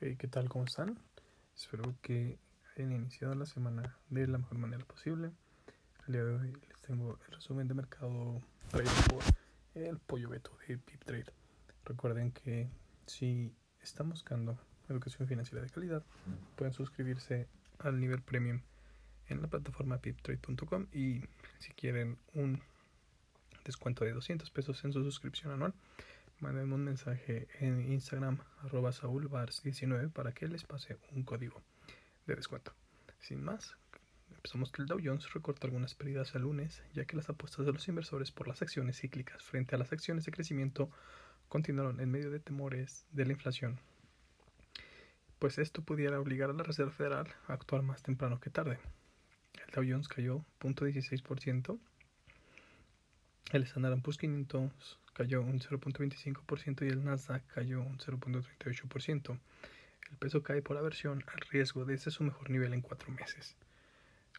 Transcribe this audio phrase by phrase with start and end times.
[0.00, 0.48] Hey, ¿Qué tal?
[0.48, 0.96] ¿Cómo están?
[1.56, 2.38] Espero que
[2.76, 5.32] hayan iniciado la semana de la mejor manera posible.
[6.06, 8.40] El día de hoy les tengo el resumen de mercado
[8.70, 9.24] traído por
[9.74, 11.32] el pollo beto de PipTrade.
[11.84, 12.70] Recuerden que
[13.06, 14.56] si están buscando
[14.88, 16.04] educación financiera de calidad,
[16.54, 17.48] pueden suscribirse
[17.80, 18.60] al nivel premium
[19.26, 21.22] en la plataforma piptrade.com y
[21.58, 22.62] si quieren un
[23.64, 25.74] descuento de 200 pesos en su suscripción anual,
[26.40, 31.62] manden un mensaje en Instagram arroba saulbars19 para que les pase un código
[32.26, 32.72] de descuento.
[33.18, 33.76] Sin más,
[34.30, 37.72] empezamos que el Dow Jones recorta algunas pérdidas el lunes, ya que las apuestas de
[37.72, 40.90] los inversores por las acciones cíclicas frente a las acciones de crecimiento
[41.48, 43.80] continuaron en medio de temores de la inflación.
[45.38, 48.78] Pues esto pudiera obligar a la Reserva Federal a actuar más temprano que tarde.
[49.66, 51.78] El Dow Jones cayó 0.16%,
[53.52, 59.38] el Standard Poor's 500 cayó un 0.25% y el Nasdaq cayó un 0.38%.
[60.10, 63.56] El peso cae por aversión al riesgo desde su mejor nivel en cuatro meses.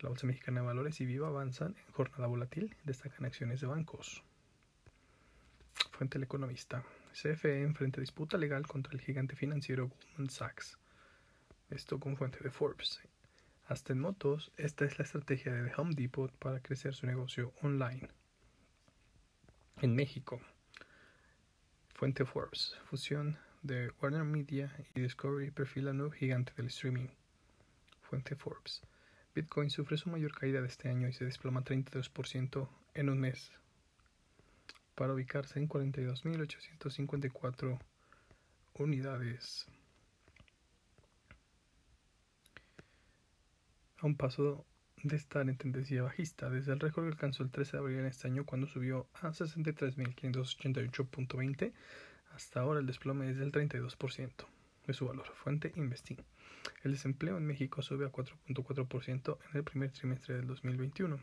[0.00, 4.22] La Bolsa Mexicana de Valores y Viva avanzan en jornada volátil, destacan acciones de bancos.
[5.92, 6.84] Fuente El Economista.
[7.12, 10.78] CFE enfrenta disputa legal contra el gigante financiero Goldman Sachs.
[11.70, 13.00] Esto con fuente de Forbes.
[13.66, 17.54] Hasta en motos, esta es la estrategia de The Home Depot para crecer su negocio
[17.62, 18.08] online
[19.80, 20.40] en México.
[21.94, 22.76] Fuente Forbes.
[22.88, 27.08] Fusión de Warner Media y Discovery perfila nuevo gigante del streaming.
[28.02, 28.82] Fuente Forbes.
[29.34, 33.52] Bitcoin sufre su mayor caída de este año y se desploma 32% en un mes
[34.94, 37.78] para ubicarse en 42.854
[38.74, 39.66] unidades.
[43.98, 44.64] A un paso
[45.02, 48.06] de estar en tendencia bajista desde el récord que alcanzó el 13 de abril en
[48.06, 51.72] este año cuando subió a 63.588.20.
[52.34, 54.32] Hasta ahora el desplome es del 32%
[54.86, 55.26] de su valor.
[55.34, 56.18] Fuente Investing.
[56.82, 61.18] El desempleo en México sube a 4.4% en el primer trimestre del 2021.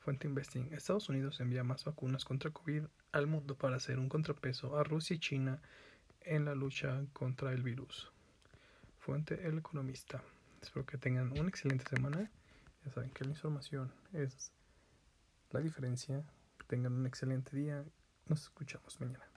[0.00, 0.72] Fuente Investing.
[0.72, 5.16] Estados Unidos envía más vacunas contra COVID al mundo para hacer un contrapeso a Rusia
[5.16, 5.60] y China
[6.20, 8.12] en la lucha contra el virus.
[8.98, 10.22] Fuente El Economista.
[10.60, 12.30] Espero que tengan una excelente semana.
[12.84, 14.52] Ya saben que la información es
[15.50, 16.24] la diferencia.
[16.66, 17.84] Tengan un excelente día.
[18.26, 19.24] Nos escuchamos mañana.